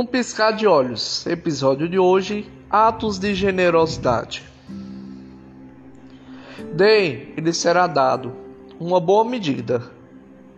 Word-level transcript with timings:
Num 0.00 0.06
piscar 0.06 0.52
de 0.52 0.66
olhos, 0.66 1.26
episódio 1.26 1.86
de 1.86 1.98
hoje: 1.98 2.50
Atos 2.70 3.18
de 3.18 3.34
generosidade. 3.34 4.42
E 6.78 7.38
lhe 7.38 7.52
será 7.52 7.86
dado, 7.86 8.32
uma 8.80 8.98
boa 8.98 9.26
medida, 9.26 9.82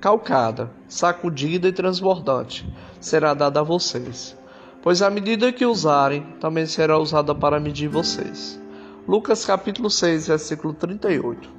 calcada, 0.00 0.70
sacudida 0.86 1.66
e 1.66 1.72
transbordante, 1.72 2.64
será 3.00 3.34
dada 3.34 3.58
a 3.58 3.64
vocês. 3.64 4.36
Pois 4.80 5.02
a 5.02 5.10
medida 5.10 5.52
que 5.52 5.66
usarem, 5.66 6.22
também 6.40 6.64
será 6.64 6.96
usada 6.96 7.34
para 7.34 7.58
medir 7.58 7.88
vocês. 7.88 8.60
Lucas 9.08 9.44
capítulo 9.44 9.90
6, 9.90 10.28
versículo 10.28 10.72
38. 10.72 11.50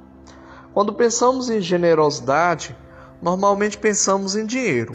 Quando 0.72 0.94
pensamos 0.94 1.50
em 1.50 1.60
generosidade, 1.60 2.74
normalmente 3.20 3.76
pensamos 3.76 4.36
em 4.36 4.46
dinheiro, 4.46 4.94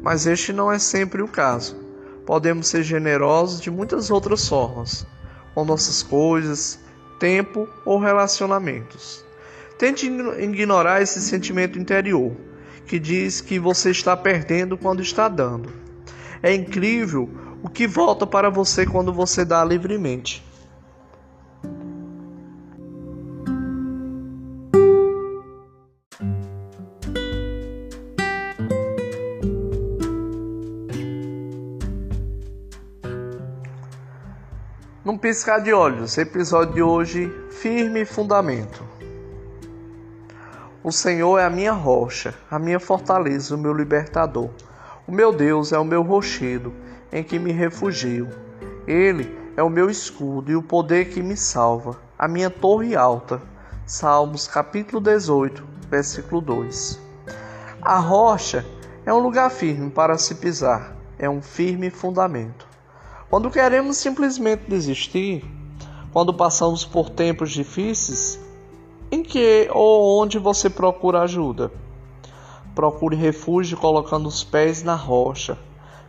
mas 0.00 0.24
este 0.24 0.52
não 0.52 0.70
é 0.70 0.78
sempre 0.78 1.20
o 1.20 1.26
caso 1.26 1.81
podemos 2.32 2.68
ser 2.68 2.82
generosos 2.82 3.60
de 3.60 3.70
muitas 3.70 4.10
outras 4.10 4.48
formas, 4.48 5.06
com 5.54 5.66
nossas 5.66 6.02
coisas, 6.02 6.80
tempo 7.20 7.68
ou 7.84 7.98
relacionamentos. 7.98 9.22
Tente 9.78 10.06
ignorar 10.06 11.02
esse 11.02 11.20
sentimento 11.20 11.78
interior 11.78 12.34
que 12.86 12.98
diz 12.98 13.42
que 13.42 13.58
você 13.58 13.90
está 13.90 14.16
perdendo 14.16 14.78
quando 14.78 15.02
está 15.02 15.28
dando. 15.28 15.74
É 16.42 16.54
incrível 16.54 17.28
o 17.62 17.68
que 17.68 17.86
volta 17.86 18.26
para 18.26 18.48
você 18.48 18.86
quando 18.86 19.12
você 19.12 19.44
dá 19.44 19.62
livremente. 19.62 20.42
Num 35.04 35.18
piscar 35.18 35.60
de 35.60 35.72
olhos, 35.72 36.16
episódio 36.16 36.74
de 36.74 36.82
hoje, 36.82 37.28
firme 37.50 38.04
fundamento. 38.04 38.84
O 40.80 40.92
Senhor 40.92 41.40
é 41.40 41.44
a 41.44 41.50
minha 41.50 41.72
rocha, 41.72 42.32
a 42.48 42.56
minha 42.56 42.78
fortaleza, 42.78 43.56
o 43.56 43.58
meu 43.58 43.72
libertador. 43.72 44.48
O 45.04 45.10
meu 45.10 45.32
Deus 45.32 45.72
é 45.72 45.78
o 45.78 45.84
meu 45.84 46.02
rochedo, 46.02 46.72
em 47.12 47.24
que 47.24 47.36
me 47.36 47.50
refugio. 47.50 48.28
Ele 48.86 49.36
é 49.56 49.62
o 49.64 49.68
meu 49.68 49.90
escudo 49.90 50.52
e 50.52 50.54
o 50.54 50.62
poder 50.62 51.06
que 51.06 51.20
me 51.20 51.36
salva, 51.36 51.98
a 52.16 52.28
minha 52.28 52.48
torre 52.48 52.94
alta. 52.94 53.42
Salmos 53.84 54.46
capítulo 54.46 55.00
18, 55.00 55.64
versículo 55.90 56.40
2. 56.40 57.00
A 57.82 57.98
rocha 57.98 58.64
é 59.04 59.12
um 59.12 59.18
lugar 59.18 59.50
firme 59.50 59.90
para 59.90 60.16
se 60.16 60.36
pisar, 60.36 60.96
é 61.18 61.28
um 61.28 61.42
firme 61.42 61.90
fundamento. 61.90 62.71
Quando 63.32 63.50
queremos 63.50 63.96
simplesmente 63.96 64.64
desistir, 64.68 65.42
quando 66.12 66.34
passamos 66.34 66.84
por 66.84 67.08
tempos 67.08 67.50
difíceis, 67.50 68.38
em 69.10 69.22
que 69.22 69.70
ou 69.72 70.22
onde 70.22 70.38
você 70.38 70.68
procura 70.68 71.22
ajuda? 71.22 71.72
Procure 72.74 73.16
refúgio 73.16 73.78
colocando 73.78 74.26
os 74.28 74.44
pés 74.44 74.82
na 74.82 74.94
rocha. 74.94 75.56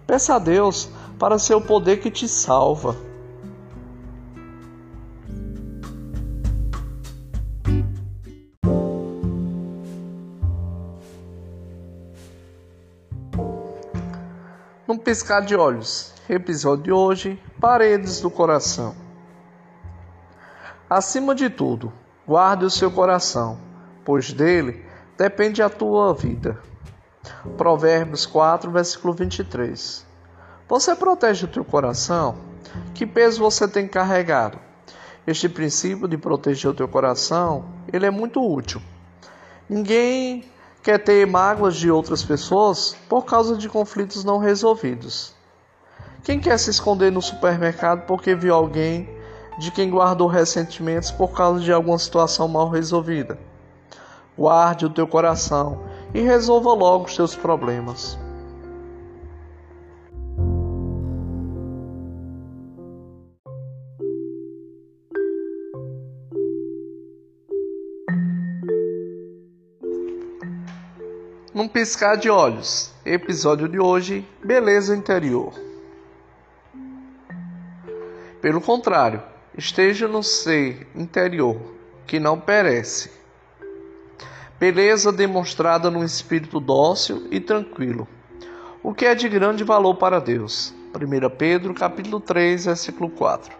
Peça 0.05 0.35
a 0.35 0.37
Deus 0.37 0.89
para 1.17 1.39
ser 1.39 1.55
o 1.55 1.61
poder 1.61 2.01
que 2.01 2.11
te 2.11 2.27
salva. 2.27 2.97
Num 14.93 14.99
piscar 14.99 15.41
de 15.41 15.55
olhos, 15.55 16.13
Episódio 16.29 16.83
de 16.83 16.91
hoje: 16.91 17.41
Paredes 17.59 18.21
do 18.21 18.29
Coração. 18.29 18.93
Acima 20.87 21.33
de 21.33 21.49
tudo, 21.49 21.91
guarde 22.27 22.63
o 22.63 22.69
seu 22.69 22.91
coração, 22.91 23.57
pois 24.05 24.31
dele 24.31 24.85
depende 25.17 25.63
a 25.63 25.69
tua 25.69 26.13
vida. 26.13 26.59
Provérbios 27.57 28.27
4, 28.27 28.69
versículo 28.69 29.15
23. 29.15 30.05
Você 30.69 30.95
protege 30.95 31.45
o 31.45 31.51
teu 31.51 31.65
coração? 31.65 32.37
Que 32.93 33.07
peso 33.07 33.41
você 33.41 33.67
tem 33.67 33.87
carregado? 33.87 34.59
Este 35.25 35.49
princípio 35.49 36.07
de 36.07 36.19
proteger 36.19 36.69
o 36.69 36.75
teu 36.75 36.87
coração, 36.87 37.65
ele 37.91 38.05
é 38.05 38.11
muito 38.11 38.39
útil. 38.47 38.79
Ninguém 39.67 40.52
quer 40.83 40.99
ter 40.99 41.25
mágoas 41.25 41.77
de 41.77 41.89
outras 41.89 42.23
pessoas 42.23 42.93
por 43.07 43.23
causa 43.23 43.55
de 43.55 43.69
conflitos 43.69 44.25
não 44.25 44.37
resolvidos. 44.37 45.33
Quem 46.25 46.41
quer 46.41 46.59
se 46.59 46.69
esconder 46.69 47.09
no 47.09 47.21
supermercado 47.21 48.05
porque 48.05 48.35
viu 48.35 48.53
alguém 48.53 49.09
de 49.57 49.71
quem 49.71 49.89
guardou 49.89 50.27
ressentimentos 50.27 51.09
por 51.09 51.31
causa 51.31 51.61
de 51.61 51.71
alguma 51.71 51.97
situação 51.97 52.49
mal 52.49 52.69
resolvida? 52.69 53.39
Guarde 54.37 54.85
o 54.85 54.89
teu 54.89 55.07
coração 55.07 55.83
e 56.13 56.19
resolva 56.19 56.73
logo 56.73 57.05
os 57.05 57.15
teus 57.15 57.33
problemas. 57.33 58.17
Num 71.53 71.67
piscar 71.67 72.17
de 72.17 72.31
olhos, 72.31 72.91
episódio 73.05 73.69
de 73.69 73.79
hoje: 73.79 74.27
Beleza 74.43 74.95
Interior. 74.95 75.53
Pelo 78.41 78.59
contrário, 78.59 79.21
esteja 79.55 80.07
no 80.07 80.23
ser 80.23 80.87
interior, 80.95 81.61
que 82.07 82.19
não 82.19 82.39
perece. 82.39 83.11
Beleza 84.59 85.11
demonstrada 85.11 85.91
no 85.91 86.03
espírito 86.03 86.59
dócil 86.59 87.27
e 87.29 87.39
tranquilo, 87.39 88.07
o 88.81 88.91
que 88.91 89.05
é 89.05 89.13
de 89.13 89.29
grande 89.29 89.63
valor 89.63 89.93
para 89.93 90.19
Deus. 90.19 90.73
1 90.95 91.29
Pedro 91.37 91.75
capítulo 91.75 92.19
3, 92.19 92.65
versículo 92.65 93.11
4. 93.11 93.55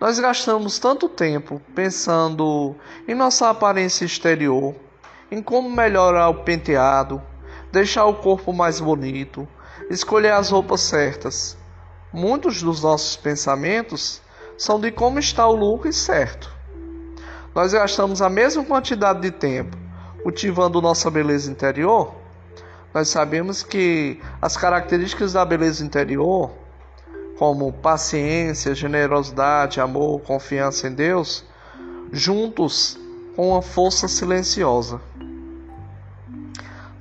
Nós 0.00 0.18
gastamos 0.18 0.80
tanto 0.80 1.08
tempo 1.08 1.62
pensando 1.72 2.74
em 3.06 3.14
nossa 3.14 3.48
aparência 3.48 4.04
exterior, 4.04 4.74
em 5.30 5.42
como 5.42 5.70
melhorar 5.70 6.28
o 6.28 6.42
penteado, 6.42 7.22
deixar 7.72 8.04
o 8.06 8.14
corpo 8.14 8.52
mais 8.52 8.80
bonito, 8.80 9.46
escolher 9.88 10.32
as 10.32 10.50
roupas 10.50 10.80
certas, 10.80 11.56
Muitos 12.12 12.60
dos 12.60 12.82
nossos 12.82 13.14
pensamentos 13.14 14.20
são 14.58 14.80
de 14.80 14.90
como 14.90 15.20
está 15.20 15.46
o 15.46 15.54
lucro 15.54 15.92
certo. 15.92 16.52
Nós 17.54 17.72
gastamos 17.72 18.20
a 18.20 18.28
mesma 18.28 18.64
quantidade 18.64 19.20
de 19.20 19.30
tempo 19.30 19.76
cultivando 20.24 20.82
nossa 20.82 21.08
beleza 21.08 21.48
interior. 21.48 22.12
Nós 22.92 23.08
sabemos 23.08 23.62
que 23.62 24.20
as 24.42 24.56
características 24.56 25.34
da 25.34 25.44
beleza 25.44 25.84
interior, 25.84 26.50
como 27.38 27.72
paciência, 27.72 28.74
generosidade, 28.74 29.80
amor, 29.80 30.20
confiança 30.22 30.88
em 30.88 30.92
Deus, 30.92 31.44
juntos 32.10 32.98
com 33.34 33.50
uma 33.50 33.62
força 33.62 34.08
silenciosa. 34.08 35.00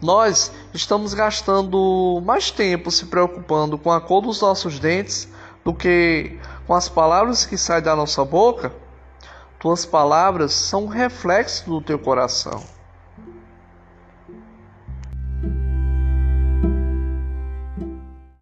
Nós 0.01 0.51
estamos 0.73 1.13
gastando 1.13 2.22
mais 2.25 2.51
tempo 2.51 2.90
se 2.90 3.06
preocupando 3.06 3.78
com 3.78 3.91
a 3.91 4.00
cor 4.00 4.22
dos 4.22 4.40
nossos 4.41 4.79
dentes 4.79 5.28
do 5.63 5.73
que 5.73 6.40
com 6.66 6.73
as 6.73 6.88
palavras 6.88 7.45
que 7.45 7.57
saem 7.57 7.84
da 7.84 7.95
nossa 7.95 8.23
boca. 8.23 8.72
Tuas 9.59 9.85
palavras 9.85 10.53
são 10.53 10.85
um 10.85 10.88
reflexo 10.88 11.69
do 11.69 11.81
teu 11.81 12.00
coração. 12.00 12.63